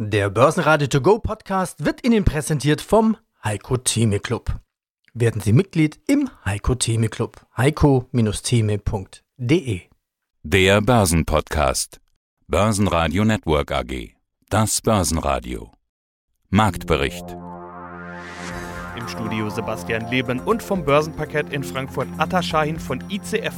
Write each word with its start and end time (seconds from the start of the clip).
Der 0.00 0.30
Börsenradio 0.30 0.86
To 0.86 1.00
Go 1.00 1.18
Podcast 1.18 1.84
wird 1.84 2.06
Ihnen 2.06 2.24
präsentiert 2.24 2.80
vom 2.80 3.16
Heiko 3.42 3.78
Theme 3.78 4.20
Club. 4.20 4.60
Werden 5.12 5.40
Sie 5.40 5.52
Mitglied 5.52 5.98
im 6.06 6.30
Heiko 6.44 6.76
Theme 6.76 7.08
Club. 7.08 7.44
heiko-theme.de 7.56 9.80
Der 10.44 10.80
Börsenpodcast. 10.82 12.00
Börsenradio 12.46 13.24
Network 13.24 13.72
AG. 13.72 14.14
Das 14.48 14.80
Börsenradio. 14.80 15.72
Marktbericht. 16.48 17.36
Im 18.96 19.08
Studio 19.08 19.50
Sebastian 19.50 20.08
Leben 20.12 20.38
und 20.38 20.62
vom 20.62 20.84
Börsenparkett 20.84 21.52
in 21.52 21.64
Frankfurt 21.64 22.06
Atta 22.18 22.40
Shahin 22.40 22.78
von 22.78 23.02
ICF. 23.10 23.52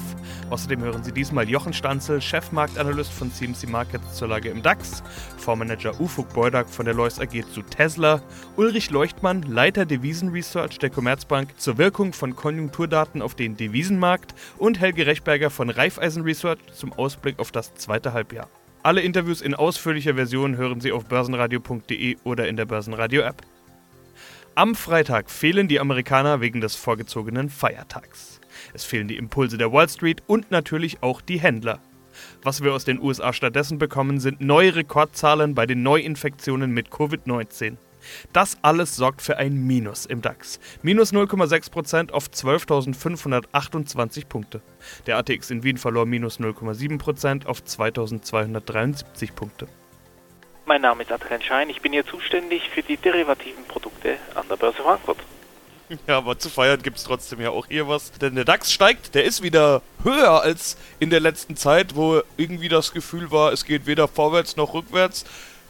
Außerdem 0.50 0.82
hören 0.82 1.04
Sie 1.04 1.12
diesmal 1.12 1.48
Jochen 1.48 1.72
Stanzel, 1.72 2.20
Chefmarktanalyst 2.20 3.12
von 3.12 3.32
CMC 3.32 3.68
Markets 3.68 4.16
zur 4.16 4.26
Lage 4.26 4.48
im 4.48 4.62
DAX, 4.62 5.00
Fondsmanager 5.38 6.00
Ufuk 6.00 6.32
Beudak 6.34 6.68
von 6.68 6.84
der 6.84 6.94
Lois 6.94 7.20
AG 7.20 7.44
zu 7.54 7.62
Tesla, 7.62 8.20
Ulrich 8.56 8.90
Leuchtmann, 8.90 9.42
Leiter 9.42 9.86
Devisenresearch 9.86 10.78
der 10.78 10.90
Commerzbank 10.90 11.56
zur 11.56 11.78
Wirkung 11.78 12.12
von 12.12 12.34
Konjunkturdaten 12.34 13.22
auf 13.22 13.36
den 13.36 13.56
Devisenmarkt 13.56 14.34
und 14.58 14.80
Helge 14.80 15.06
Rechberger 15.06 15.50
von 15.50 15.70
Raiffeisen 15.70 16.24
Research 16.24 16.58
zum 16.72 16.92
Ausblick 16.94 17.38
auf 17.38 17.52
das 17.52 17.74
zweite 17.74 18.12
Halbjahr. 18.12 18.48
Alle 18.82 19.02
Interviews 19.02 19.42
in 19.42 19.54
ausführlicher 19.54 20.14
Version 20.14 20.56
hören 20.56 20.80
Sie 20.80 20.90
auf 20.90 21.04
börsenradio.de 21.04 22.16
oder 22.24 22.48
in 22.48 22.56
der 22.56 22.64
Börsenradio-App. 22.64 23.42
Am 24.56 24.74
Freitag 24.74 25.30
fehlen 25.30 25.68
die 25.68 25.78
Amerikaner 25.78 26.40
wegen 26.40 26.60
des 26.60 26.74
vorgezogenen 26.74 27.50
Feiertags. 27.50 28.40
Es 28.74 28.84
fehlen 28.84 29.08
die 29.08 29.16
Impulse 29.16 29.58
der 29.58 29.72
Wall 29.72 29.88
Street 29.88 30.22
und 30.26 30.50
natürlich 30.50 31.02
auch 31.02 31.20
die 31.20 31.40
Händler. 31.40 31.80
Was 32.42 32.62
wir 32.62 32.72
aus 32.72 32.84
den 32.84 33.00
USA 33.00 33.32
stattdessen 33.32 33.78
bekommen, 33.78 34.20
sind 34.20 34.40
neue 34.40 34.74
Rekordzahlen 34.74 35.54
bei 35.54 35.66
den 35.66 35.82
Neuinfektionen 35.82 36.70
mit 36.70 36.88
Covid-19. 36.90 37.76
Das 38.32 38.58
alles 38.62 38.96
sorgt 38.96 39.22
für 39.22 39.36
ein 39.36 39.54
Minus 39.66 40.06
im 40.06 40.22
DAX. 40.22 40.58
Minus 40.82 41.12
0,6% 41.12 42.12
auf 42.12 42.28
12.528 42.28 44.26
Punkte. 44.26 44.62
Der 45.06 45.18
ATX 45.18 45.50
in 45.50 45.62
Wien 45.62 45.76
verlor 45.76 46.06
minus 46.06 46.40
0,7% 46.40 47.46
auf 47.46 47.60
2.273 47.60 49.34
Punkte. 49.34 49.66
Mein 50.66 50.82
Name 50.82 51.02
ist 51.02 51.12
Adrian 51.12 51.42
Schein. 51.42 51.68
Ich 51.68 51.80
bin 51.80 51.92
hier 51.92 52.06
zuständig 52.06 52.70
für 52.70 52.82
die 52.82 52.96
derivativen 52.96 53.64
Produkte 53.64 54.16
an 54.34 54.46
der 54.48 54.56
Börse 54.56 54.82
Frankfurt. 54.82 55.18
Ja, 56.06 56.18
aber 56.18 56.38
zu 56.38 56.48
feiern 56.48 56.82
gibt 56.82 56.98
es 56.98 57.04
trotzdem 57.04 57.40
ja 57.40 57.50
auch 57.50 57.66
hier 57.66 57.88
was. 57.88 58.12
Denn 58.12 58.34
der 58.34 58.44
DAX 58.44 58.72
steigt, 58.72 59.14
der 59.14 59.24
ist 59.24 59.42
wieder 59.42 59.82
höher 60.02 60.42
als 60.42 60.76
in 60.98 61.10
der 61.10 61.20
letzten 61.20 61.56
Zeit, 61.56 61.96
wo 61.96 62.22
irgendwie 62.36 62.68
das 62.68 62.92
Gefühl 62.92 63.30
war, 63.30 63.52
es 63.52 63.64
geht 63.64 63.86
weder 63.86 64.08
vorwärts 64.08 64.56
noch 64.56 64.74
rückwärts. 64.74 65.24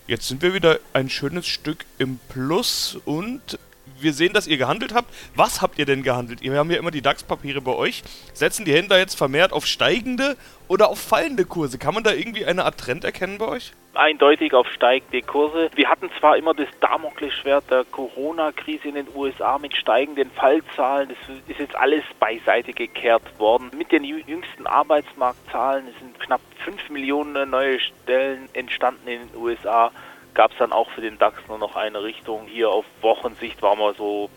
Jetzt 0.06 0.28
sind 0.28 0.42
wir 0.42 0.54
wieder 0.54 0.78
ein 0.92 1.08
schönes 1.08 1.46
Stück 1.46 1.84
im 1.98 2.18
Plus 2.28 2.98
und 3.04 3.58
wir 4.02 4.12
sehen, 4.12 4.32
dass 4.32 4.46
ihr 4.46 4.56
gehandelt 4.56 4.94
habt. 4.94 5.12
Was 5.34 5.62
habt 5.62 5.78
ihr 5.78 5.86
denn 5.86 6.02
gehandelt? 6.02 6.42
Wir 6.42 6.52
haben 6.58 6.70
ja 6.70 6.78
immer 6.78 6.90
die 6.90 7.02
DAX-Papiere 7.02 7.60
bei 7.60 7.74
euch. 7.74 8.02
Setzen 8.32 8.64
die 8.64 8.72
Händler 8.72 8.98
jetzt 8.98 9.16
vermehrt 9.16 9.52
auf 9.52 9.66
steigende 9.66 10.36
oder 10.68 10.88
auf 10.88 11.00
fallende 11.00 11.44
Kurse? 11.44 11.78
Kann 11.78 11.94
man 11.94 12.04
da 12.04 12.12
irgendwie 12.12 12.44
eine 12.44 12.64
Art 12.64 12.78
Trend 12.78 13.04
erkennen 13.04 13.38
bei 13.38 13.46
euch? 13.48 13.72
Eindeutig 13.94 14.54
auf 14.54 14.68
steigende 14.68 15.20
Kurse. 15.22 15.68
Wir 15.74 15.88
hatten 15.88 16.10
zwar 16.20 16.36
immer 16.36 16.54
das 16.54 16.68
Damoklesschwert 16.80 17.70
der 17.70 17.84
Corona-Krise 17.90 18.88
in 18.88 18.94
den 18.94 19.08
USA 19.14 19.58
mit 19.58 19.74
steigenden 19.74 20.30
Fallzahlen. 20.30 21.08
Das 21.08 21.36
ist 21.48 21.58
jetzt 21.58 21.74
alles 21.74 22.04
beiseite 22.20 22.72
gekehrt 22.72 23.22
worden. 23.38 23.70
Mit 23.76 23.90
den 23.90 24.04
jüngsten 24.04 24.66
Arbeitsmarktzahlen 24.66 25.86
sind 25.98 26.20
knapp 26.20 26.40
5 26.64 26.90
Millionen 26.90 27.50
neue 27.50 27.80
Stellen 27.80 28.48
entstanden 28.52 29.08
in 29.08 29.28
den 29.28 29.36
USA 29.36 29.90
gab 30.34 30.52
es 30.52 30.58
dann 30.58 30.72
auch 30.72 30.90
für 30.90 31.00
den 31.00 31.18
DAX 31.18 31.36
nur 31.48 31.58
noch 31.58 31.76
eine 31.76 32.02
Richtung. 32.02 32.46
Hier 32.46 32.70
auf 32.70 32.84
Wochensicht 33.00 33.60
waren 33.62 33.78
wir 33.78 33.94
so, 33.94 34.30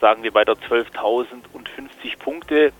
sagen 0.00 0.22
wir, 0.22 0.32
bei 0.32 0.44
der 0.44 0.54
12.050 0.56 2.18
Punkte. 2.18 2.72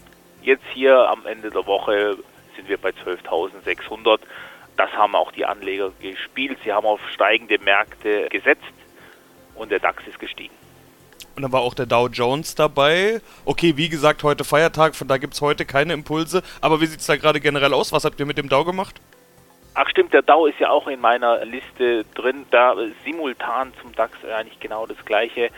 Jetzt 0.42 0.64
hier 0.72 1.08
am 1.10 1.26
Ende 1.26 1.50
der 1.50 1.66
Woche 1.66 2.16
sind 2.56 2.68
wir 2.68 2.78
bei 2.78 2.90
12.600. 2.90 4.20
Das 4.76 4.90
haben 4.92 5.14
auch 5.14 5.32
die 5.32 5.44
Anleger 5.44 5.92
gespielt. 6.00 6.58
Sie 6.64 6.72
haben 6.72 6.86
auf 6.86 7.00
steigende 7.12 7.58
Märkte 7.58 8.28
gesetzt 8.30 8.62
und 9.54 9.70
der 9.70 9.78
DAX 9.78 10.06
ist 10.06 10.18
gestiegen. 10.18 10.54
Und 11.36 11.42
dann 11.42 11.52
war 11.52 11.60
auch 11.60 11.74
der 11.74 11.86
Dow 11.86 12.08
Jones 12.08 12.54
dabei. 12.54 13.20
Okay, 13.44 13.76
wie 13.76 13.88
gesagt, 13.88 14.22
heute 14.22 14.44
Feiertag, 14.44 14.94
von 14.94 15.08
da 15.08 15.18
gibt 15.18 15.34
es 15.34 15.40
heute 15.40 15.64
keine 15.64 15.92
Impulse. 15.92 16.42
Aber 16.60 16.80
wie 16.80 16.86
sieht 16.86 17.00
es 17.00 17.06
da 17.06 17.16
gerade 17.16 17.40
generell 17.40 17.72
aus? 17.72 17.92
Was 17.92 18.04
habt 18.04 18.18
ihr 18.20 18.26
mit 18.26 18.38
dem 18.38 18.48
Dow 18.48 18.64
gemacht? 18.64 19.00
Ach 19.74 19.88
stimmt, 19.88 20.12
der 20.12 20.22
Dow 20.22 20.46
ist 20.46 20.58
ja 20.58 20.70
auch 20.70 20.88
in 20.88 21.00
meiner 21.00 21.44
Liste 21.44 22.04
drin, 22.14 22.44
da 22.50 22.74
simultan 23.04 23.72
zum 23.80 23.94
DAX 23.94 24.12
eigentlich 24.24 24.58
genau 24.58 24.86
das 24.86 25.02
gleiche. 25.04 25.50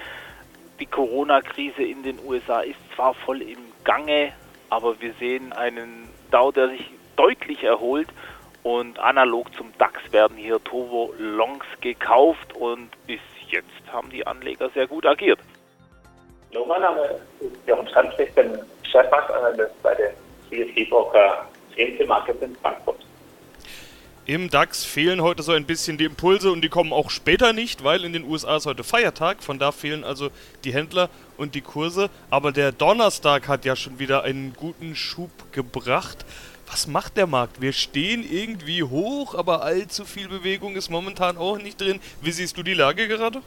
Die 0.81 0.87
Corona-Krise 0.87 1.83
in 1.83 2.03
den 2.03 2.19
USA 2.25 2.61
ist 2.61 2.78
zwar 2.95 3.15
voll 3.15 3.41
im 3.41 3.59
Gange, 3.84 4.33
aber 4.69 5.01
wir 5.01 5.15
sehen 5.15 5.53
einen 5.53 6.09
Dow, 6.31 6.53
der 6.53 6.69
sich 6.69 6.91
deutlich 7.17 7.65
erholt 7.65 8.09
und 8.62 8.99
analog 8.99 9.53
zum 9.55 9.72
DAX 9.78 10.01
werden 10.12 10.37
hier 10.37 10.62
Turbo 10.62 11.15
Longs 11.19 11.67
gekauft 11.81 12.55
und 12.55 12.91
bis 13.06 13.21
jetzt 13.49 13.93
haben 13.93 14.11
die 14.11 14.27
Anleger 14.27 14.69
sehr 14.71 14.87
gut 14.87 15.06
agiert. 15.06 15.39
Hallo, 16.53 16.67
mein 16.67 16.83
Name 16.83 17.19
ist 17.41 17.56
Jochen 17.67 17.89
Schanz, 17.89 18.12
ich 18.19 18.33
bin 18.34 18.59
Chefmarktanalyst 18.83 19.83
bei 19.83 19.95
den 19.95 20.11
CSD-Broker 20.51 21.47
CMC 21.75 22.06
Markets 22.06 22.43
in 22.43 22.55
Frankfurt. 22.56 22.99
Im 24.25 24.50
DAX 24.50 24.84
fehlen 24.84 25.21
heute 25.21 25.43
so 25.43 25.50
ein 25.50 25.66
bisschen 25.66 25.99
die 25.99 26.05
Impulse 26.05 26.53
und 26.53 26.60
die 26.60 26.69
kommen 26.69 26.93
auch 26.93 27.10
später 27.10 27.53
nicht, 27.53 27.83
weil 27.83 28.05
in 28.05 28.12
den 28.12 28.22
USA 28.22 28.56
ist 28.56 28.66
heute 28.66 28.84
Feiertag. 28.84 29.43
Von 29.43 29.59
da 29.59 29.72
fehlen 29.72 30.05
also 30.05 30.28
die 30.62 30.72
Händler 30.72 31.09
und 31.37 31.56
die 31.56 31.60
Kurse. 31.60 32.09
Aber 32.31 32.53
der 32.53 32.71
Donnerstag 32.71 33.49
hat 33.49 33.65
ja 33.65 33.75
schon 33.75 33.99
wieder 33.99 34.22
einen 34.22 34.55
guten 34.56 34.94
Schub 34.94 35.31
gebracht. 35.50 36.25
Was 36.71 36.87
macht 36.87 37.16
der 37.16 37.27
Markt? 37.27 37.60
Wir 37.60 37.72
stehen 37.72 38.22
irgendwie 38.22 38.84
hoch, 38.84 39.34
aber 39.34 39.62
allzu 39.62 40.05
viel 40.05 40.28
Bewegung 40.28 40.77
ist 40.77 40.89
momentan 40.89 41.37
auch 41.37 41.59
nicht 41.59 41.81
drin. 41.81 41.99
Wie 42.21 42.31
siehst 42.31 42.56
du 42.56 42.62
die 42.62 42.75
Lage 42.75 43.09
gerade? 43.09 43.41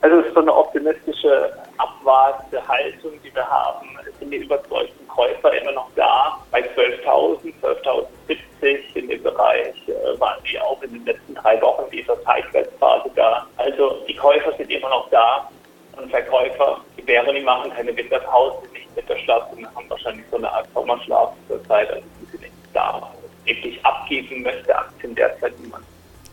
Also 0.00 0.16
es 0.20 0.28
ist 0.28 0.34
so 0.34 0.40
eine 0.40 0.54
optimistische 0.54 1.52
abwartende 1.76 2.66
Haltung, 2.66 3.12
die 3.22 3.34
wir 3.34 3.46
haben. 3.46 3.86
Es 4.10 4.18
sind 4.18 4.30
die 4.30 4.38
überzeugten 4.38 5.01
Käufer 5.14 5.52
immer 5.60 5.72
noch 5.72 5.88
da. 5.94 6.38
Bei 6.50 6.60
12.000, 6.60 7.52
12.070 7.62 8.78
in 8.94 9.08
dem 9.08 9.22
Bereich 9.22 9.74
äh, 9.88 10.20
waren 10.20 10.42
die 10.50 10.58
auch 10.58 10.82
in 10.82 10.92
den 10.92 11.04
letzten 11.04 11.34
drei 11.34 11.60
Wochen 11.60 11.90
dieser 11.90 12.20
Zeitwärtsphase 12.24 13.10
da. 13.14 13.46
Also 13.56 14.04
die 14.08 14.16
Käufer 14.16 14.52
sind 14.56 14.70
immer 14.70 14.88
noch 14.88 15.08
da 15.10 15.48
und 15.96 16.10
Verkäufer, 16.10 16.80
die 16.96 17.02
Bären, 17.02 17.34
die 17.34 17.42
machen 17.42 17.70
keine 17.72 17.96
Winterpause, 17.96 18.66
nicht 18.72 18.96
Winterschlaf 18.96 19.52
und 19.52 19.66
haben 19.74 19.90
wahrscheinlich 19.90 20.24
so 20.30 20.38
eine 20.38 20.50
Art 20.50 20.66
Sommerschlaf 20.74 21.32
zur 21.48 21.62
Zeit, 21.64 21.90
also 21.90 22.04
die 22.20 22.30
sind 22.30 22.40
nicht 22.42 22.54
da. 22.72 23.12
Wirklich 23.44 23.84
abgeben 23.84 24.42
möchte 24.42 24.76
Aktien 24.76 25.14
derzeit 25.14 25.58
niemand. 25.58 25.84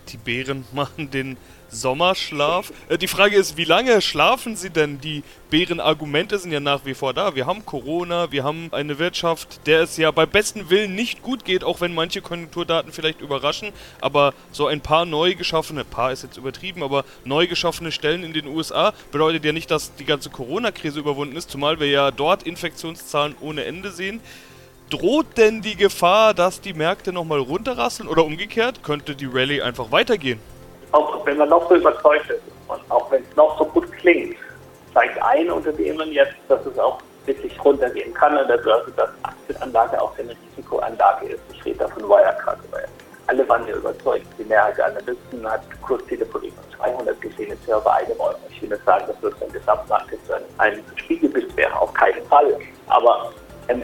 Die 0.08 0.18
Bären 0.30 0.64
machen 0.74 1.10
den 1.18 1.38
Sommerschlaf. 1.70 2.72
Äh, 2.88 3.00
die 3.00 3.08
Frage 3.08 3.36
ist, 3.36 3.58
wie 3.58 3.64
lange 3.64 4.00
schlafen 4.00 4.56
sie 4.56 4.70
denn? 4.70 5.02
Die 5.02 5.24
Bärenargumente 5.50 6.38
sind 6.38 6.52
ja 6.52 6.60
nach 6.60 6.86
wie 6.86 6.94
vor 6.94 7.16
da. 7.16 7.34
Wir 7.34 7.48
haben 7.48 7.66
Corona, 7.66 8.32
wir 8.32 8.44
haben 8.44 8.70
eine 8.72 9.00
Wirtschaft, 9.00 9.66
der 9.66 9.82
es 9.82 9.98
ja 9.98 10.12
bei 10.12 10.28
bestem 10.28 10.70
Willen 10.70 10.94
nicht 10.94 11.24
gut 11.24 11.46
geht, 11.46 11.64
auch 11.64 11.82
wenn 11.82 11.96
manche 11.96 12.22
Konjunkturdaten 12.22 12.92
vielleicht 12.92 13.22
überraschen. 13.22 13.72
Aber 14.02 14.36
so 14.52 14.68
ein 14.68 14.82
paar 14.82 15.06
neu 15.06 15.34
geschaffene, 15.34 15.84
paar 15.84 16.12
ist 16.12 16.22
jetzt 16.22 16.38
übertrieben, 16.38 16.84
aber 16.84 17.06
neu 17.26 17.48
geschaffene 17.48 17.92
Stellen 17.92 18.24
in 18.24 18.34
den 18.34 18.46
USA 18.46 18.94
bedeutet 19.12 19.44
ja 19.46 19.52
nicht, 19.52 19.72
dass 19.72 19.96
die 19.96 20.06
ganze 20.06 20.30
Corona-Krise 20.30 21.00
überwunden 21.00 21.36
ist, 21.36 21.50
zumal 21.50 21.80
wir 21.80 21.88
ja 21.88 22.12
dort 22.12 22.44
Infektionszahlen 22.44 23.36
ohne 23.42 23.66
Ende 23.66 23.92
sehen. 23.92 24.22
Droht 24.90 25.38
denn 25.38 25.62
die 25.62 25.76
Gefahr, 25.76 26.34
dass 26.34 26.62
die 26.62 26.74
Märkte 26.74 27.14
nochmal 27.14 27.40
runterrasseln 27.40 28.10
oder 28.10 28.26
umgekehrt? 28.26 28.84
Könnte 28.84 29.16
die 29.16 29.28
Rallye 29.32 29.62
einfach 29.62 29.92
weitergehen? 29.92 30.40
auch 30.92 31.26
wenn 31.26 31.38
man 31.38 31.50
noch 31.50 31.68
so 31.70 31.76
überzeugt 31.76 32.30
ist 32.30 32.42
und 32.68 32.80
auch 32.90 33.12
wenn 33.12 33.22
es 33.22 33.36
noch 33.36 33.58
so 33.58 33.66
gut 33.66 33.92
klingt, 33.94 34.36
zeigt 34.94 35.22
ein 35.22 35.50
Unternehmen 35.52 36.12
jetzt, 36.12 36.36
dass 36.48 36.66
es 36.66 36.78
auch 36.80 37.00
wirklich 37.26 37.64
runtergehen 37.64 38.14
kann 38.14 38.38
an 38.38 38.48
der 38.48 38.58
Börse, 38.58 38.92
dass 38.96 39.10
Aktienanlage 39.24 40.02
auch 40.02 40.18
eine 40.18 40.36
Risikoanlage 40.58 41.28
ist. 41.28 41.42
Ich 41.54 41.64
rede 41.66 41.80
da 41.80 41.88
von 41.90 42.04
Wirecard. 42.04 42.58
Alle 43.28 43.48
waren 43.48 43.68
ja 43.68 43.76
überzeugt. 43.76 44.26
Die 44.40 44.44
Mehrheit 44.46 44.78
der 44.78 44.88
Analysten 44.88 45.48
hat 45.48 45.62
Kursziele 45.84 46.26
von 46.26 46.42
über 46.42 46.64
200 46.78 47.22
gesehen, 47.22 47.50
jetzt 47.50 47.68
bei 47.68 47.92
einem 47.92 48.20
Euro. 48.20 48.34
Ich 48.50 48.60
will 48.64 48.70
nicht 48.70 48.84
sagen, 48.84 49.06
dass 49.06 49.22
das 49.22 49.40
ein 49.44 49.54
Gesamtmarkt 49.54 50.12
ist, 50.12 50.22
ein 50.58 50.84
Spiegelbild 50.96 51.56
wäre, 51.56 51.80
auf 51.80 51.94
keinen 51.94 52.26
Fall. 52.26 52.58
Aber 52.88 53.32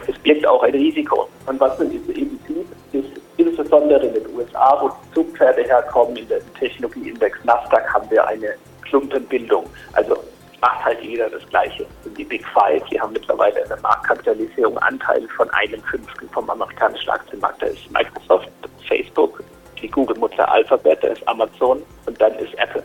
es 0.07 0.17
birgt 0.19 0.45
auch 0.47 0.63
ein 0.63 0.71
Risiko. 0.71 1.27
Und 1.45 1.59
was 1.59 1.77
man 1.77 1.91
eben 1.91 2.39
sieht, 2.47 2.67
ist 2.91 3.21
insbesondere 3.37 4.05
in 4.05 4.13
den 4.13 4.35
USA, 4.35 4.79
wo 4.81 4.91
Zugpferde 5.13 5.63
herkommen, 5.63 6.15
in 6.17 6.27
dem 6.27 6.53
Technologieindex 6.59 7.37
Nasdaq 7.43 7.93
haben 7.93 8.09
wir 8.09 8.25
eine 8.27 8.55
Klumpenbildung. 8.83 9.65
Also 9.93 10.17
macht 10.61 10.83
halt 10.83 11.01
jeder 11.01 11.29
das 11.29 11.47
Gleiche. 11.49 11.85
Und 12.03 12.17
die 12.17 12.23
Big 12.23 12.45
Five, 12.47 12.83
die 12.89 12.99
haben 12.99 13.13
mittlerweile 13.13 13.63
eine 13.65 13.81
Marktkapitalisierung 13.81 14.77
Anteil 14.79 15.27
von 15.35 15.49
einem 15.51 15.81
Fünftel 15.83 16.27
vom 16.33 16.49
amerikanischen 16.49 17.09
Aktienmarkt. 17.09 17.61
Da 17.61 17.67
ist 17.67 17.91
Microsoft, 17.91 18.49
Facebook, 18.88 19.43
die 19.81 19.89
Google-Mutter 19.89 20.49
Alphabet, 20.51 21.03
da 21.03 21.09
ist 21.09 21.27
Amazon 21.27 21.83
und 22.05 22.19
dann 22.19 22.33
ist 22.39 22.53
Apple. 22.55 22.83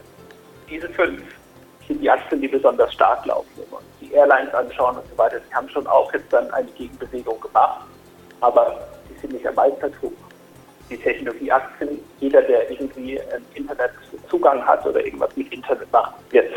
fünf 0.95 1.23
sind 1.87 2.01
die 2.03 2.11
Aktien, 2.11 2.41
die 2.41 2.49
besonders 2.49 2.93
stark 2.93 3.25
laufen. 3.27 3.63
Airlines 4.13 4.53
anschauen 4.55 4.97
und 4.97 5.09
so 5.09 5.19
weiter, 5.19 5.39
die 5.41 5.55
haben 5.55 5.69
schon 5.69 5.87
auch 5.87 6.13
jetzt 6.13 6.33
dann 6.33 6.51
eine 6.53 6.71
Gegenbewegung 6.73 7.41
gemacht, 7.41 7.87
aber 8.41 8.81
die 9.09 9.19
sind 9.21 9.33
nicht 9.33 9.47
am 9.47 9.55
Meistertum. 9.55 10.13
Die 10.89 10.97
Technologieaktien, 10.97 12.01
jeder, 12.19 12.43
der 12.43 12.69
irgendwie 12.71 13.21
einen 13.21 13.47
Internetzugang 13.55 14.65
hat 14.67 14.85
oder 14.85 15.05
irgendwas 15.05 15.35
mit 15.37 15.53
Internet 15.53 15.91
macht, 15.93 16.15
wird 16.31 16.53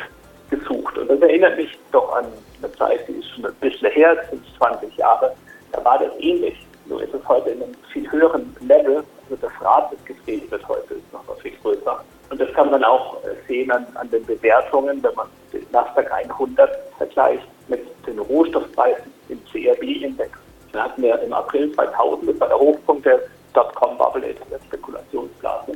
gesucht. 0.50 0.98
Und 0.98 1.10
das 1.10 1.20
erinnert 1.22 1.58
mich 1.58 1.78
doch 1.92 2.16
an 2.16 2.26
eine 2.62 2.72
Zeit, 2.74 3.08
die 3.08 3.14
ist 3.14 3.30
schon 3.30 3.46
ein 3.46 3.54
bisschen 3.56 3.92
her, 3.92 4.18
sind 4.30 4.44
20 4.58 4.96
Jahre, 4.98 5.36
da 5.72 5.84
war 5.84 6.00
das 6.00 6.12
ähnlich. 6.20 6.66
Nur 6.86 7.02
ist 7.02 7.14
es 7.14 7.28
heute 7.28 7.52
in 7.52 7.64
einem 7.64 7.76
viel 7.92 8.12
höheren 8.12 8.56
Level. 8.62 9.04
Also 9.30 9.36
das 9.42 9.52
Rad, 9.62 9.92
das 9.94 10.04
gedreht 10.06 10.50
wird 10.52 10.68
heute, 10.68 10.96
ist 10.96 11.14
noch 11.14 11.24
viel 11.40 11.56
größer. 11.62 12.04
Und 12.30 12.42
das 12.42 12.52
kann 12.54 12.70
man 12.72 12.84
auch 12.84 13.24
äh, 13.24 13.36
sehen 13.48 13.72
an, 13.72 13.86
an 13.96 14.10
den 14.10 14.26
Bewertungen, 14.26 15.02
wenn 15.02 15.14
man 15.16 15.28
Nasdaq 15.74 16.12
100 16.12 16.70
vergleicht 16.98 17.48
mit 17.68 17.82
den 18.06 18.20
Rohstoffpreisen 18.20 19.12
im 19.30 19.40
CRB-Index. 19.52 20.32
Da 20.72 20.84
hatten 20.84 21.02
wir 21.02 21.20
im 21.20 21.34
April 21.34 21.74
2000, 21.74 22.30
das 22.30 22.40
war 22.40 22.48
der 22.48 22.60
Hochpunkt 22.60 23.06
der 23.06 23.20
Dotcom-Bubble, 23.54 24.36
der 24.52 24.60
Spekulationsblase, 24.68 25.74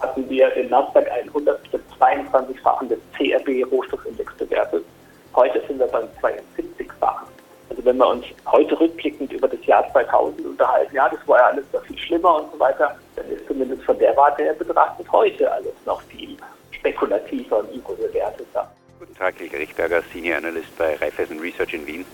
hatten 0.00 0.28
wir 0.28 0.50
den 0.50 0.68
Nasdaq 0.70 1.08
100 1.08 1.72
mit 1.72 1.82
22-fachen 2.00 2.88
des 2.88 2.98
CRB-Rohstoffindex 3.16 4.34
bewertet. 4.34 4.84
Heute 5.36 5.62
sind 5.68 5.78
wir 5.78 5.86
beim 5.86 6.08
72-fachen. 6.20 7.28
Also 7.70 7.84
wenn 7.84 7.96
wir 7.96 8.08
uns 8.08 8.24
heute 8.46 8.78
rückblickend 8.80 9.32
über 9.32 9.46
das 9.46 9.64
Jahr 9.66 9.88
2000 9.92 10.46
unterhalten, 10.46 10.96
ja, 10.96 11.08
das 11.08 11.20
war 11.28 11.38
ja 11.38 11.46
alles 11.46 11.64
noch 11.72 11.82
viel 11.82 11.98
schlimmer 11.98 12.42
und 12.42 12.52
so 12.52 12.58
weiter, 12.58 12.96
dann 13.14 13.28
ist 13.30 13.46
zumindest 13.46 13.84
von 13.84 13.98
der 13.98 14.16
Warte 14.16 14.42
her 14.42 14.54
betrachtet 14.54 15.06
heute 15.12 15.52
alles 15.52 15.74
noch 15.86 16.02
viel 16.02 16.36
spekulativer 16.72 17.58
und 17.58 17.72
überbewerteter. 17.72 18.68
Guten 18.98 19.14
Tag, 19.14 19.38
Hilke 19.38 19.58
Richtberger, 19.58 20.02
Senior 20.12 20.38
Analyst 20.38 20.76
bei 20.76 20.96
Raiffeisen 20.96 21.38
Research 21.38 21.72
in 21.72 21.86
Wien. 21.86 22.04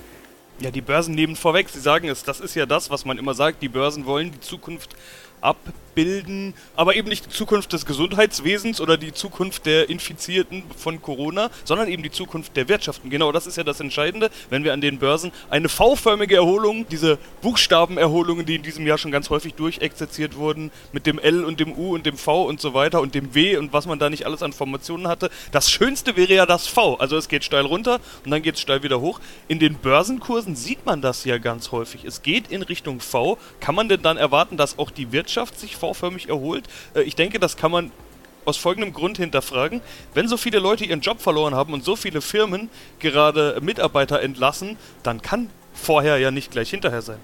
Ja, 0.59 0.71
die 0.71 0.83
Börsen 0.83 1.15
nehmen 1.15 1.35
vorweg. 1.35 1.71
Sie 1.71 1.81
sagen 1.81 2.09
es, 2.09 2.25
das 2.25 2.41
ist 2.41 2.55
ja 2.55 2.67
das, 2.67 2.91
was 2.91 3.07
man 3.07 3.17
immer 3.17 3.33
sagt. 3.33 3.63
Die 3.63 3.71
Börsen 3.71 4.05
wollen 4.05 4.33
die 4.33 4.41
Zukunft 4.41 4.95
abbilden, 5.45 6.55
aber 6.75 6.97
eben 6.97 7.09
nicht 7.09 7.27
die 7.27 7.31
Zukunft 7.31 7.73
des 7.73 7.87
Gesundheitswesens 7.87 8.81
oder 8.81 8.97
die 8.97 9.13
Zukunft 9.13 9.67
der 9.67 9.89
Infizierten 9.91 10.65
von 10.77 11.01
Corona, 11.01 11.51
sondern 11.65 11.89
eben 11.89 12.03
die 12.03 12.11
Zukunft 12.11 12.57
der 12.57 12.69
Wirtschaft. 12.69 13.05
Und 13.05 13.11
genau 13.11 13.31
das 13.31 13.47
ist 13.47 13.57
ja 13.57 13.63
das 13.63 13.81
Entscheidende, 13.81 14.31
wenn 14.51 14.65
wir 14.65 14.73
an 14.73 14.81
den 14.81 14.99
Börsen 14.99 15.33
eine 15.51 15.69
V-förmige 15.69 16.37
Erholung, 16.37 16.87
diese 16.89 17.19
Buchstabenerholungen, 17.43 18.47
die 18.47 18.57
in 18.57 18.63
diesem 18.63 18.87
Jahr 18.87 18.99
schon 18.99 19.13
ganz 19.13 19.31
häufig 19.31 19.55
durchexerziert 19.55 20.37
wurden, 20.37 20.73
mit 20.93 21.07
dem 21.07 21.19
L 21.19 21.45
und 21.45 21.61
dem 21.61 21.73
U 21.73 21.95
und 21.95 22.07
dem 22.07 22.17
V 22.17 22.45
und 22.45 22.61
so 22.61 22.75
weiter 22.75 23.01
und 23.01 23.15
dem 23.15 23.35
W 23.35 23.57
und 23.57 23.73
was 23.73 23.87
man 23.87 23.99
da 23.99 24.11
nicht 24.11 24.27
alles 24.27 24.43
an 24.43 24.53
Formationen 24.53 25.09
hatte. 25.09 25.31
Das 25.53 25.71
Schönste 25.71 26.17
wäre 26.17 26.33
ja 26.33 26.47
das 26.47 26.67
V. 26.67 26.95
Also 26.97 27.17
es 27.17 27.29
geht 27.29 27.45
steil 27.45 27.67
runter 27.67 28.01
und 28.25 28.31
dann 28.31 28.43
geht 28.43 28.55
es 28.55 28.61
steil 28.61 28.83
wieder 28.83 29.01
hoch. 29.01 29.21
In 29.47 29.59
den 29.59 29.75
Börsenkursen 29.75 30.57
sieht 30.57 30.87
man 30.87 31.03
das 31.03 31.25
ja 31.25 31.39
ganz 31.39 31.71
häufig. 31.71 32.05
Es 32.05 32.23
geht 32.23 32.51
in 32.51 32.63
Richtung 32.63 33.01
V. 33.01 33.39
Kann 33.61 33.75
man 33.75 33.89
denn 33.89 34.03
dann 34.03 34.17
erwarten, 34.17 34.57
dass 34.57 34.79
auch 34.79 34.91
die 34.91 35.13
Wirtschaft 35.13 35.34
sich 35.59 35.77
V-förmig 35.77 36.29
erholt? 36.29 36.69
Äh, 36.95 37.03
ich 37.03 37.17
denke, 37.17 37.39
das 37.39 37.57
kann 37.57 37.71
man 37.71 37.93
aus 38.45 38.57
folgendem 38.57 38.93
Grund 38.93 39.17
hinterfragen. 39.17 39.81
Wenn 40.13 40.29
so 40.29 40.37
viele 40.37 40.59
Leute 40.59 40.85
ihren 40.85 41.01
Job 41.01 41.21
verloren 41.21 41.55
haben 41.55 41.73
und 41.73 41.85
so 41.85 41.97
viele 41.97 42.21
Firmen 42.21 42.69
gerade 42.99 43.59
Mitarbeiter 43.63 44.21
entlassen, 44.21 44.77
dann 45.03 45.23
kann 45.23 45.51
vorher 45.73 46.19
ja 46.19 46.31
nicht 46.31 46.51
gleich 46.51 46.71
hinterher 46.71 47.03
sein. 47.03 47.19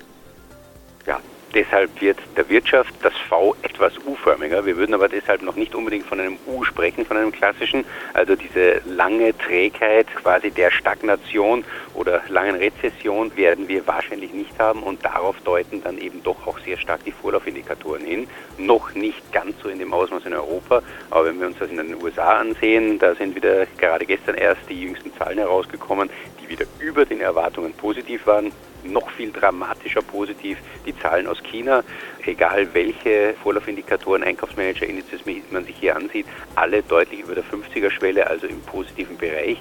Ja, 1.06 1.20
Deshalb 1.52 2.00
wird 2.00 2.18
der 2.36 2.48
Wirtschaft 2.48 2.94
das 3.02 3.12
V 3.28 3.56
etwas 3.62 3.92
U-förmiger. 4.06 4.64
Wir 4.64 4.76
würden 4.76 4.94
aber 4.94 5.08
deshalb 5.08 5.42
noch 5.42 5.56
nicht 5.56 5.74
unbedingt 5.74 6.06
von 6.06 6.20
einem 6.20 6.36
U 6.46 6.62
sprechen, 6.62 7.04
von 7.04 7.16
einem 7.16 7.32
klassischen. 7.32 7.84
Also 8.14 8.36
diese 8.36 8.80
lange 8.86 9.36
Trägheit 9.36 10.06
quasi 10.14 10.52
der 10.52 10.70
Stagnation 10.70 11.64
oder 11.94 12.22
langen 12.28 12.54
Rezession 12.54 13.36
werden 13.36 13.66
wir 13.66 13.84
wahrscheinlich 13.88 14.32
nicht 14.32 14.56
haben 14.60 14.84
und 14.84 15.04
darauf 15.04 15.40
deuten 15.40 15.82
dann 15.82 15.98
eben 15.98 16.22
doch 16.22 16.46
auch 16.46 16.58
sehr 16.60 16.76
stark 16.76 17.04
die 17.04 17.10
Vorlaufindikatoren 17.12 18.04
hin. 18.04 18.28
Noch 18.56 18.94
nicht 18.94 19.32
ganz 19.32 19.60
so 19.60 19.68
in 19.68 19.80
dem 19.80 19.92
Ausmaß 19.92 20.26
in 20.26 20.34
Europa, 20.34 20.82
aber 21.10 21.26
wenn 21.26 21.40
wir 21.40 21.48
uns 21.48 21.58
das 21.58 21.68
in 21.68 21.78
den 21.78 22.00
USA 22.00 22.38
ansehen, 22.38 23.00
da 23.00 23.16
sind 23.16 23.34
wieder 23.34 23.66
gerade 23.76 24.06
gestern 24.06 24.36
erst 24.36 24.62
die 24.68 24.80
jüngsten 24.80 25.12
Zahlen 25.16 25.38
herausgekommen, 25.38 26.10
die 26.40 26.48
wieder 26.48 26.66
über 26.78 27.04
den 27.04 27.20
Erwartungen 27.20 27.72
positiv 27.72 28.24
waren 28.26 28.52
noch 28.84 29.10
viel 29.10 29.32
dramatischer 29.32 30.02
positiv 30.02 30.58
die 30.86 30.96
Zahlen 30.98 31.26
aus 31.26 31.42
China. 31.42 31.82
Egal 32.24 32.68
welche 32.74 33.34
Vorlaufindikatoren, 33.42 34.22
Einkaufsmanager-Indizes 34.22 35.20
man 35.50 35.64
sich 35.64 35.76
hier 35.76 35.96
ansieht, 35.96 36.26
alle 36.54 36.82
deutlich 36.82 37.20
über 37.20 37.34
der 37.34 37.44
50er-Schwelle, 37.44 38.26
also 38.26 38.46
im 38.46 38.60
positiven 38.62 39.16
Bereich. 39.16 39.60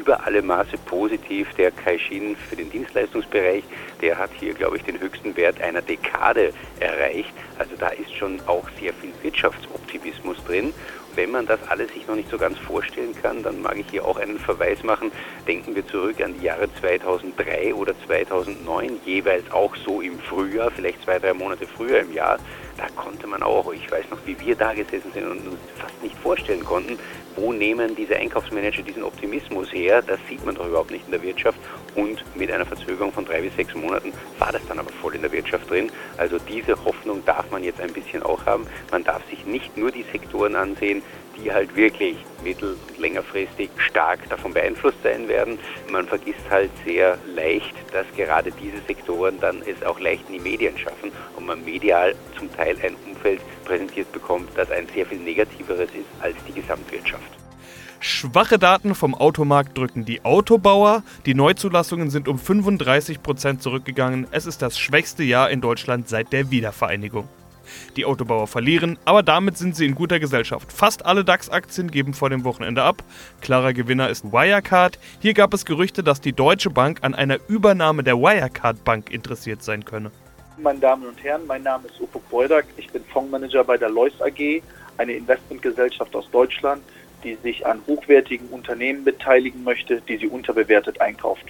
Über 0.00 0.24
alle 0.26 0.42
Maße 0.42 0.78
positiv 0.86 1.52
der 1.54 1.70
Caixin 1.70 2.36
für 2.36 2.56
den 2.56 2.70
Dienstleistungsbereich. 2.70 3.64
Der 4.00 4.18
hat 4.18 4.30
hier, 4.38 4.54
glaube 4.54 4.76
ich, 4.76 4.82
den 4.84 4.98
höchsten 5.00 5.36
Wert 5.36 5.60
einer 5.60 5.82
Dekade 5.82 6.52
erreicht. 6.80 7.32
Also 7.58 7.74
da 7.78 7.88
ist 7.88 8.14
schon 8.14 8.40
auch 8.46 8.64
sehr 8.80 8.92
viel 8.94 9.12
Wirtschaftsoptimismus 9.22 10.36
drin 10.44 10.72
wenn 11.18 11.32
man 11.32 11.46
das 11.46 11.58
alles 11.66 11.92
sich 11.92 12.06
noch 12.06 12.14
nicht 12.14 12.30
so 12.30 12.38
ganz 12.38 12.56
vorstellen 12.58 13.12
kann, 13.20 13.42
dann 13.42 13.60
mag 13.60 13.76
ich 13.76 13.86
hier 13.90 14.04
auch 14.04 14.18
einen 14.18 14.38
Verweis 14.38 14.84
machen. 14.84 15.10
Denken 15.48 15.74
wir 15.74 15.84
zurück 15.84 16.20
an 16.20 16.32
die 16.38 16.44
Jahre 16.44 16.72
2003 16.80 17.74
oder 17.74 17.92
2009, 18.06 19.00
jeweils 19.04 19.50
auch 19.50 19.74
so 19.84 20.00
im 20.00 20.16
Frühjahr, 20.20 20.70
vielleicht 20.70 21.02
zwei, 21.02 21.18
drei 21.18 21.34
Monate 21.34 21.66
früher 21.66 22.02
im 22.02 22.12
Jahr. 22.12 22.38
Da 22.78 22.86
konnte 22.94 23.26
man 23.26 23.42
auch, 23.42 23.72
ich 23.72 23.90
weiß 23.90 24.04
noch, 24.08 24.18
wie 24.24 24.38
wir 24.38 24.54
da 24.54 24.72
gesessen 24.72 25.10
sind 25.12 25.24
und 25.24 25.48
uns 25.48 25.58
fast 25.76 26.00
nicht 26.00 26.16
vorstellen 26.18 26.64
konnten, 26.64 26.96
wo 27.34 27.52
nehmen 27.52 27.96
diese 27.96 28.14
Einkaufsmanager 28.14 28.82
diesen 28.82 29.02
Optimismus 29.02 29.72
her? 29.72 30.00
Das 30.00 30.20
sieht 30.28 30.46
man 30.46 30.54
doch 30.54 30.64
überhaupt 30.64 30.92
nicht 30.92 31.04
in 31.04 31.10
der 31.10 31.22
Wirtschaft. 31.22 31.58
Und 31.96 32.24
mit 32.36 32.52
einer 32.52 32.64
Verzögerung 32.64 33.12
von 33.12 33.24
drei 33.24 33.42
bis 33.42 33.54
sechs 33.56 33.74
Monaten 33.74 34.12
war 34.38 34.52
das 34.52 34.62
dann 34.68 34.78
aber 34.78 34.92
voll 34.92 35.16
in 35.16 35.22
der 35.22 35.32
Wirtschaft 35.32 35.68
drin. 35.68 35.90
Also 36.18 36.38
diese 36.38 36.84
Hoffnung 36.84 37.24
darf 37.24 37.50
man 37.50 37.64
jetzt 37.64 37.80
ein 37.80 37.92
bisschen 37.92 38.22
auch 38.22 38.46
haben. 38.46 38.64
Man 38.92 39.02
darf 39.02 39.28
sich 39.28 39.44
nicht 39.44 39.76
nur 39.76 39.90
die 39.90 40.04
Sektoren 40.12 40.54
ansehen, 40.54 41.02
die 41.42 41.52
halt 41.52 41.74
wirklich 41.74 42.16
mittel- 42.42 42.76
und 42.88 42.98
längerfristig 42.98 43.70
stark 43.78 44.28
davon 44.28 44.52
beeinflusst 44.52 44.98
sein 45.02 45.28
werden. 45.28 45.58
Man 45.90 46.06
vergisst 46.06 46.48
halt 46.50 46.70
sehr 46.84 47.18
leicht, 47.34 47.74
dass 47.92 48.06
gerade 48.16 48.52
diese 48.52 48.78
Sektoren 48.86 49.38
dann 49.40 49.62
es 49.62 49.82
auch 49.84 49.98
leicht 50.00 50.24
in 50.28 50.34
die 50.34 50.40
Medien 50.40 50.76
schaffen 50.78 51.10
und 51.36 51.46
man 51.46 51.64
medial 51.64 52.14
zum 52.36 52.52
Teil 52.54 52.76
ein 52.82 52.94
Umfeld 53.06 53.40
präsentiert 53.64 54.10
bekommt, 54.12 54.48
das 54.56 54.70
ein 54.70 54.86
sehr 54.94 55.06
viel 55.06 55.18
negativeres 55.18 55.90
ist 55.90 56.06
als 56.20 56.36
die 56.46 56.60
Gesamtwirtschaft. 56.60 57.38
Schwache 58.00 58.60
Daten 58.60 58.94
vom 58.94 59.14
Automarkt 59.14 59.76
drücken 59.76 60.04
die 60.04 60.24
Autobauer. 60.24 61.02
Die 61.26 61.34
Neuzulassungen 61.34 62.10
sind 62.10 62.28
um 62.28 62.38
35 62.38 63.22
Prozent 63.22 63.60
zurückgegangen. 63.60 64.28
Es 64.30 64.46
ist 64.46 64.62
das 64.62 64.78
schwächste 64.78 65.24
Jahr 65.24 65.50
in 65.50 65.60
Deutschland 65.60 66.08
seit 66.08 66.32
der 66.32 66.50
Wiedervereinigung. 66.52 67.28
Die 67.96 68.04
Autobauer 68.04 68.46
verlieren, 68.46 68.98
aber 69.04 69.22
damit 69.22 69.56
sind 69.56 69.76
sie 69.76 69.86
in 69.86 69.94
guter 69.94 70.20
Gesellschaft. 70.20 70.72
Fast 70.72 71.06
alle 71.06 71.24
DAX-Aktien 71.24 71.90
geben 71.90 72.14
vor 72.14 72.30
dem 72.30 72.44
Wochenende 72.44 72.82
ab. 72.82 73.02
Klarer 73.40 73.72
Gewinner 73.72 74.08
ist 74.08 74.24
Wirecard. 74.32 74.98
Hier 75.20 75.34
gab 75.34 75.54
es 75.54 75.64
Gerüchte, 75.64 76.02
dass 76.02 76.20
die 76.20 76.32
Deutsche 76.32 76.70
Bank 76.70 76.98
an 77.02 77.14
einer 77.14 77.38
Übernahme 77.48 78.02
der 78.02 78.18
Wirecard 78.18 78.84
Bank 78.84 79.10
interessiert 79.10 79.62
sein 79.62 79.84
könne. 79.84 80.10
Meine 80.60 80.80
Damen 80.80 81.06
und 81.06 81.22
Herren, 81.22 81.46
mein 81.46 81.62
Name 81.62 81.86
ist 81.86 82.00
Upuk 82.00 82.28
Beudak. 82.30 82.66
Ich 82.76 82.90
bin 82.90 83.04
Fondsmanager 83.04 83.62
bei 83.62 83.76
der 83.76 83.90
Lois 83.90 84.20
AG, 84.20 84.62
eine 84.96 85.12
Investmentgesellschaft 85.12 86.14
aus 86.16 86.28
Deutschland, 86.30 86.82
die 87.22 87.36
sich 87.36 87.64
an 87.64 87.80
hochwertigen 87.86 88.48
Unternehmen 88.48 89.04
beteiligen 89.04 89.62
möchte, 89.62 90.00
die 90.08 90.16
sie 90.16 90.26
unterbewertet 90.26 91.00
einkauft. 91.00 91.44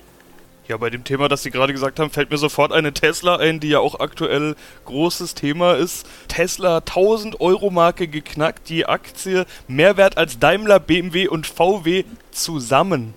Ja, 0.69 0.77
bei 0.77 0.91
dem 0.91 1.03
Thema, 1.03 1.29
das 1.29 1.43
Sie 1.43 1.51
gerade 1.51 1.73
gesagt 1.73 1.99
haben, 1.99 2.11
fällt 2.11 2.31
mir 2.31 2.37
sofort 2.37 2.75
eine 2.75 2.93
Tesla 2.93 3.37
ein, 3.37 3.59
die 3.59 3.71
ja 3.71 3.79
auch 3.79 4.01
aktuell 4.01 4.55
großes 4.85 5.33
Thema 5.33 5.73
ist. 5.73 6.07
Tesla 6.29 6.81
1000 6.81 7.41
Euro 7.41 7.71
Marke 7.71 8.07
geknackt, 8.07 8.69
die 8.69 8.85
Aktie 8.85 9.47
mehr 9.67 9.97
wert 9.97 10.19
als 10.19 10.39
Daimler, 10.39 10.79
BMW 10.79 11.27
und 11.27 11.47
VW 11.47 12.05
zusammen. 12.33 13.15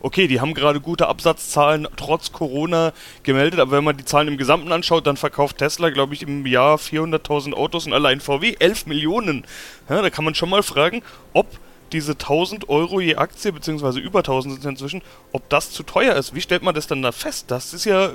Okay, 0.00 0.28
die 0.28 0.40
haben 0.40 0.54
gerade 0.54 0.80
gute 0.80 1.06
Absatzzahlen 1.06 1.86
trotz 1.96 2.32
Corona 2.32 2.94
gemeldet, 3.22 3.60
aber 3.60 3.72
wenn 3.72 3.84
man 3.84 3.98
die 3.98 4.06
Zahlen 4.06 4.28
im 4.28 4.38
Gesamten 4.38 4.72
anschaut, 4.72 5.06
dann 5.06 5.18
verkauft 5.18 5.58
Tesla, 5.58 5.90
glaube 5.90 6.14
ich, 6.14 6.22
im 6.22 6.46
Jahr 6.46 6.76
400.000 6.76 7.52
Autos 7.52 7.84
und 7.84 7.92
allein 7.92 8.20
VW 8.20 8.56
11 8.58 8.86
Millionen. 8.86 9.44
Ja, 9.90 10.00
da 10.00 10.08
kann 10.08 10.24
man 10.24 10.34
schon 10.34 10.48
mal 10.48 10.62
fragen, 10.62 11.02
ob 11.34 11.48
diese 11.94 12.12
1000 12.12 12.68
Euro 12.68 13.00
je 13.00 13.16
Aktie, 13.16 13.52
beziehungsweise 13.52 14.00
über 14.00 14.18
1000 14.18 14.60
sind 14.60 14.70
inzwischen, 14.72 15.02
ob 15.32 15.48
das 15.48 15.70
zu 15.70 15.84
teuer 15.84 16.16
ist. 16.16 16.34
Wie 16.34 16.40
stellt 16.40 16.62
man 16.62 16.74
das 16.74 16.86
dann 16.86 17.00
da 17.02 17.12
fest? 17.12 17.50
Das 17.50 17.72
ist 17.72 17.84
ja, 17.84 18.10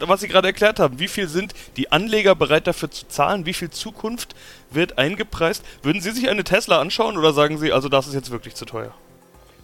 was 0.00 0.20
Sie 0.20 0.28
gerade 0.28 0.48
erklärt 0.48 0.80
haben. 0.80 0.98
Wie 0.98 1.08
viel 1.08 1.28
sind 1.28 1.54
die 1.76 1.92
Anleger 1.92 2.34
bereit 2.34 2.66
dafür 2.66 2.90
zu 2.90 3.06
zahlen? 3.06 3.46
Wie 3.46 3.54
viel 3.54 3.70
Zukunft 3.70 4.34
wird 4.70 4.98
eingepreist? 4.98 5.64
Würden 5.82 6.02
Sie 6.02 6.10
sich 6.10 6.28
eine 6.28 6.44
Tesla 6.44 6.80
anschauen 6.80 7.16
oder 7.16 7.32
sagen 7.32 7.58
Sie, 7.58 7.72
also 7.72 7.88
das 7.88 8.08
ist 8.08 8.14
jetzt 8.14 8.32
wirklich 8.32 8.56
zu 8.56 8.64
teuer? 8.64 8.92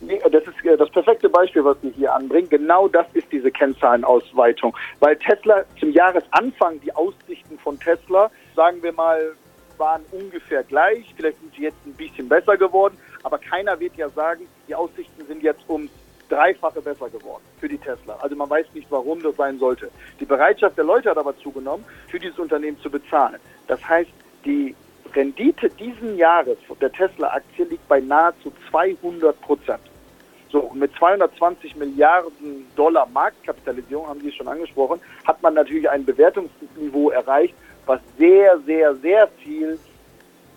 Das 0.00 0.44
ist 0.44 0.64
äh, 0.64 0.76
das 0.76 0.88
perfekte 0.90 1.28
Beispiel, 1.28 1.64
was 1.64 1.76
Sie 1.82 1.90
hier 1.96 2.14
anbringen. 2.14 2.48
Genau 2.48 2.86
das 2.86 3.06
ist 3.14 3.26
diese 3.32 3.50
Kennzahlenausweitung. 3.50 4.76
Weil 5.00 5.16
Tesla 5.16 5.64
zum 5.80 5.90
Jahresanfang, 5.90 6.80
die 6.80 6.94
Aussichten 6.94 7.58
von 7.58 7.78
Tesla, 7.80 8.30
sagen 8.54 8.80
wir 8.80 8.92
mal, 8.92 9.32
waren 9.78 10.02
ungefähr 10.12 10.62
gleich. 10.62 11.12
Vielleicht 11.16 11.40
sind 11.40 11.54
sie 11.56 11.62
jetzt 11.62 11.84
ein 11.86 11.94
bisschen 11.94 12.28
besser 12.28 12.56
geworden 12.56 12.96
aber 13.28 13.36
keiner 13.36 13.78
wird 13.78 13.94
ja 13.96 14.08
sagen, 14.08 14.48
die 14.66 14.74
Aussichten 14.74 15.26
sind 15.26 15.42
jetzt 15.42 15.60
ums 15.68 15.90
Dreifache 16.30 16.80
besser 16.80 17.10
geworden 17.10 17.42
für 17.60 17.68
die 17.68 17.76
Tesla. 17.76 18.16
Also 18.22 18.34
man 18.36 18.48
weiß 18.48 18.64
nicht, 18.72 18.90
warum 18.90 19.22
das 19.22 19.36
sein 19.36 19.58
sollte. 19.58 19.90
Die 20.18 20.24
Bereitschaft 20.24 20.78
der 20.78 20.84
Leute 20.84 21.10
hat 21.10 21.18
aber 21.18 21.36
zugenommen, 21.36 21.84
für 22.06 22.18
dieses 22.18 22.38
Unternehmen 22.38 22.80
zu 22.80 22.88
bezahlen. 22.88 23.38
Das 23.66 23.86
heißt, 23.86 24.10
die 24.46 24.74
Rendite 25.14 25.68
diesen 25.68 26.16
Jahres 26.16 26.56
der 26.80 26.90
Tesla-Aktie 26.90 27.66
liegt 27.66 27.86
bei 27.86 28.00
nahezu 28.00 28.50
200 28.70 29.38
Prozent. 29.42 29.82
So, 30.50 30.60
und 30.60 30.78
mit 30.78 30.94
220 30.96 31.76
Milliarden 31.76 32.66
Dollar 32.76 33.06
Marktkapitalisierung, 33.12 34.06
haben 34.06 34.22
Sie 34.22 34.32
schon 34.32 34.48
angesprochen, 34.48 35.00
hat 35.26 35.42
man 35.42 35.52
natürlich 35.52 35.90
ein 35.90 36.06
Bewertungsniveau 36.06 37.10
erreicht, 37.10 37.54
was 37.84 38.00
sehr, 38.16 38.58
sehr, 38.60 38.94
sehr 38.96 39.28
viel 39.44 39.78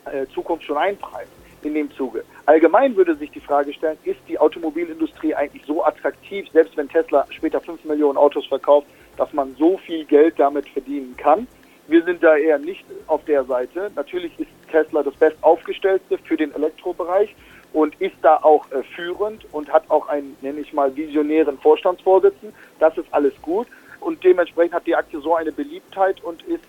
äh, 0.06 0.26
Zukunft 0.34 0.64
schon 0.64 0.78
einpreist 0.78 1.41
in 1.64 1.74
dem 1.74 1.92
Zuge. 1.92 2.24
Allgemein 2.46 2.96
würde 2.96 3.16
sich 3.16 3.32
die 3.32 3.40
Frage 3.40 3.74
stellen, 3.74 3.98
ist 4.04 4.20
die 4.28 4.40
Automobilindustrie 4.40 5.36
eigentlich 5.36 5.66
so 5.66 5.84
attraktiv, 5.84 6.48
selbst 6.52 6.76
wenn 6.78 6.90
Tesla 6.90 7.26
später 7.30 7.62
5 7.62 7.86
Millionen 7.86 8.18
Autos 8.18 8.46
verkauft, 8.48 8.88
dass 9.18 9.32
man 9.34 9.56
so 9.56 9.78
viel 9.78 10.06
Geld 10.06 10.36
damit 10.38 10.68
verdienen 10.70 11.16
kann? 11.18 11.48
Wir 11.88 12.04
sind 12.04 12.24
da 12.24 12.38
eher 12.38 12.58
nicht 12.58 12.86
auf 13.08 13.26
der 13.26 13.44
Seite. 13.44 13.92
Natürlich 13.96 14.32
ist 14.40 14.50
Tesla 14.72 15.04
das 15.04 15.16
bestaufgestellte 15.16 16.18
für 16.20 16.38
den 16.38 16.54
Elektrobereich 16.54 17.36
und 17.74 18.00
ist 18.00 18.16
da 18.22 18.38
auch 18.38 18.70
äh, 18.72 18.84
führend 18.96 19.46
und 19.52 19.72
hat 19.72 19.90
auch 19.90 20.08
einen, 20.08 20.36
nenne 20.42 20.60
ich 20.60 20.74
mal, 20.74 20.96
visionären 20.96 21.58
Vorstandsvorsitzenden. 21.58 22.56
Das 22.80 22.98
ist 22.98 23.08
alles 23.12 23.34
gut. 23.42 23.68
Und 24.00 24.24
dementsprechend 24.24 24.74
hat 24.74 24.88
die 24.88 24.96
Aktie 24.96 25.20
so 25.22 25.36
eine 25.36 25.52
Beliebtheit 25.52 26.24
und 26.24 26.42
ist, 26.44 26.64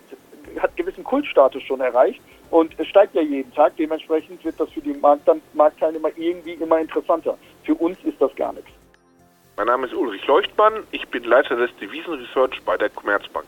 Kultstatus 1.12 1.62
schon 1.64 1.82
erreicht 1.82 2.22
und 2.50 2.72
es 2.78 2.86
steigt 2.86 3.14
ja 3.14 3.20
jeden 3.20 3.52
Tag. 3.52 3.76
Dementsprechend 3.76 4.42
wird 4.42 4.58
das 4.58 4.70
für 4.70 4.80
die 4.80 4.94
Markt 4.94 5.28
Marktteilnehmer 5.52 6.08
irgendwie 6.16 6.52
immer 6.52 6.78
interessanter. 6.78 7.36
Für 7.64 7.74
uns 7.74 7.98
ist 8.04 8.18
das 8.18 8.34
gar 8.34 8.54
nichts. 8.54 8.70
Mein 9.58 9.66
Name 9.66 9.86
ist 9.86 9.94
Ulrich 9.94 10.26
Leuchtmann. 10.26 10.84
Ich 10.90 11.06
bin 11.08 11.24
Leiter 11.24 11.56
des 11.56 11.70
Devisenresearch 11.76 12.62
bei 12.64 12.78
der 12.78 12.88
Commerzbank. 12.88 13.46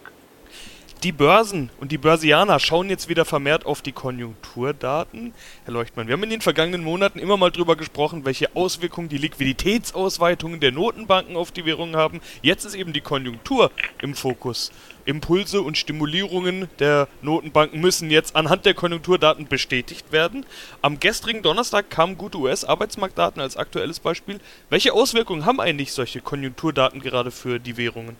Die 1.04 1.12
Börsen 1.12 1.68
und 1.80 1.92
die 1.92 1.98
Börsianer 1.98 2.58
schauen 2.58 2.88
jetzt 2.88 3.10
wieder 3.10 3.26
vermehrt 3.26 3.66
auf 3.66 3.82
die 3.82 3.92
Konjunkturdaten. 3.92 5.34
Herr 5.66 5.74
Leuchtmann, 5.74 6.06
wir 6.06 6.14
haben 6.14 6.22
in 6.22 6.30
den 6.30 6.40
vergangenen 6.40 6.82
Monaten 6.82 7.18
immer 7.18 7.36
mal 7.36 7.50
drüber 7.50 7.76
gesprochen, 7.76 8.24
welche 8.24 8.56
Auswirkungen 8.56 9.10
die 9.10 9.18
Liquiditätsausweitungen 9.18 10.60
der 10.60 10.72
Notenbanken 10.72 11.36
auf 11.36 11.52
die 11.52 11.66
Währung 11.66 11.94
haben. 11.94 12.22
Jetzt 12.40 12.64
ist 12.64 12.74
eben 12.74 12.94
die 12.94 13.02
Konjunktur 13.02 13.70
im 14.00 14.14
Fokus. 14.14 14.72
Impulse 15.04 15.60
und 15.60 15.76
Stimulierungen 15.76 16.68
der 16.78 17.06
Notenbanken 17.20 17.82
müssen 17.82 18.08
jetzt 18.08 18.34
anhand 18.34 18.64
der 18.64 18.72
Konjunkturdaten 18.72 19.46
bestätigt 19.46 20.10
werden. 20.10 20.46
Am 20.80 21.00
gestrigen 21.00 21.42
Donnerstag 21.42 21.90
kamen 21.90 22.16
gute 22.16 22.38
US-Arbeitsmarktdaten 22.38 23.42
als 23.42 23.58
aktuelles 23.58 24.00
Beispiel. 24.00 24.40
Welche 24.70 24.94
Auswirkungen 24.94 25.44
haben 25.44 25.60
eigentlich 25.60 25.92
solche 25.92 26.22
Konjunkturdaten 26.22 27.02
gerade 27.02 27.30
für 27.30 27.60
die 27.60 27.76
Währungen? 27.76 28.16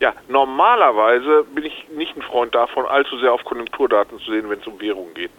Ja, 0.00 0.12
normalerweise 0.28 1.44
bin 1.54 1.64
ich 1.64 1.86
nicht 1.90 2.16
ein 2.16 2.22
Freund 2.22 2.54
davon, 2.54 2.86
allzu 2.86 3.16
sehr 3.18 3.32
auf 3.32 3.44
Konjunkturdaten 3.44 4.18
zu 4.18 4.30
sehen, 4.30 4.50
wenn 4.50 4.58
es 4.58 4.66
um 4.66 4.80
Währungen 4.80 5.14
geht. 5.14 5.30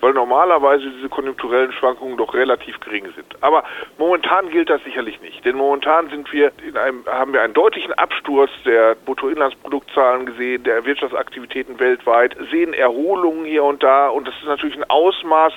Weil 0.00 0.12
normalerweise 0.12 0.90
diese 0.90 1.08
konjunkturellen 1.08 1.72
Schwankungen 1.72 2.16
doch 2.16 2.34
relativ 2.34 2.78
gering 2.80 3.04
sind. 3.14 3.42
Aber 3.42 3.64
momentan 3.98 4.50
gilt 4.50 4.68
das 4.68 4.82
sicherlich 4.84 5.20
nicht. 5.20 5.44
Denn 5.44 5.56
momentan 5.56 6.10
sind 6.10 6.32
wir 6.32 6.52
in 6.66 6.76
einem, 6.76 7.04
haben 7.06 7.32
wir 7.32 7.42
einen 7.42 7.54
deutlichen 7.54 7.92
Absturz 7.94 8.50
der 8.64 8.94
Bruttoinlandsproduktzahlen 8.94 10.26
gesehen, 10.26 10.64
der 10.64 10.84
Wirtschaftsaktivitäten 10.84 11.78
weltweit, 11.78 12.36
sehen 12.50 12.74
Erholungen 12.74 13.44
hier 13.44 13.64
und 13.64 13.82
da 13.82 14.08
und 14.08 14.26
das 14.26 14.34
ist 14.36 14.46
natürlich 14.46 14.76
ein 14.76 14.88
Ausmaß, 14.88 15.52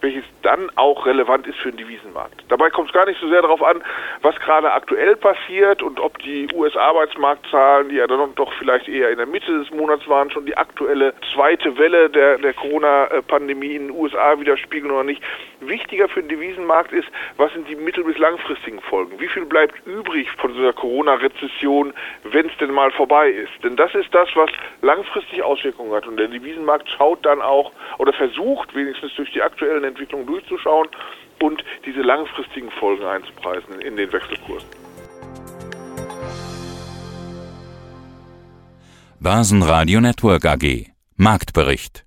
welches 0.00 0.24
dann 0.42 0.70
auch 0.76 1.06
relevant 1.06 1.46
ist 1.46 1.58
für 1.58 1.70
den 1.70 1.78
Devisenmarkt. 1.78 2.44
Dabei 2.48 2.70
kommt 2.70 2.88
es 2.88 2.94
gar 2.94 3.06
nicht 3.06 3.20
so 3.20 3.28
sehr 3.28 3.42
darauf 3.42 3.62
an, 3.62 3.82
was 4.22 4.36
gerade 4.40 4.72
aktuell 4.72 5.16
passiert 5.16 5.82
und 5.82 6.00
ob 6.00 6.18
die 6.18 6.48
US-Arbeitsmarktzahlen, 6.54 7.88
die 7.88 7.96
ja 7.96 8.06
dann 8.06 8.34
doch 8.34 8.52
vielleicht 8.54 8.88
eher 8.88 9.10
in 9.10 9.18
der 9.18 9.26
Mitte 9.26 9.58
des 9.58 9.70
Monats 9.70 10.08
waren, 10.08 10.30
schon 10.30 10.46
die 10.46 10.56
aktuelle 10.56 11.14
zweite 11.32 11.76
Welle 11.78 12.10
der, 12.10 12.38
der 12.38 12.54
Corona-Pandemie 12.54 13.76
in 13.76 13.88
den 13.88 13.96
USA 13.96 14.38
widerspiegeln 14.38 14.92
oder 14.92 15.04
nicht. 15.04 15.22
Wichtiger 15.60 16.08
für 16.08 16.20
den 16.22 16.28
Devisenmarkt 16.28 16.92
ist, 16.92 17.08
was 17.36 17.52
sind 17.52 17.68
die 17.68 17.76
mittel- 17.76 18.04
bis 18.04 18.18
langfristigen 18.18 18.80
Folgen? 18.80 19.20
Wie 19.20 19.28
viel 19.28 19.44
bleibt 19.44 19.86
übrig 19.86 20.30
von 20.38 20.54
dieser 20.54 20.72
Corona-Rezession, 20.72 21.92
wenn 22.24 22.46
es 22.46 22.56
denn 22.58 22.72
mal 22.72 22.90
vorbei 22.92 23.30
ist? 23.30 23.52
Denn 23.62 23.76
das 23.76 23.94
ist 23.94 24.14
das, 24.14 24.28
was 24.34 24.50
langfristig 24.82 25.42
Auswirkungen 25.42 25.92
hat. 25.92 26.06
Und 26.06 26.16
der 26.16 26.28
Devisenmarkt 26.28 26.88
schaut 26.90 27.24
dann 27.26 27.42
auch 27.42 27.72
oder 27.98 28.12
versucht 28.12 28.74
wenigstens 28.74 29.14
durch 29.14 29.30
die 29.32 29.42
aktuellen 29.42 29.84
Entwicklungen 29.84 30.26
durchzuschauen 30.26 30.88
und 31.42 31.64
diese 31.84 32.02
langfristigen 32.02 32.70
Folgen 32.70 33.04
einzupreisen 33.04 33.80
in 33.80 33.96
den 33.96 34.12
Wechselkursen. 34.12 34.68
Börsenradio 39.20 40.00
Network 40.00 40.46
AG 40.46 40.86
Marktbericht 41.16 42.06